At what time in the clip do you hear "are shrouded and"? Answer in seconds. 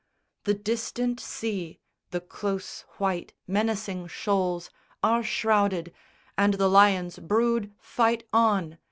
5.03-6.55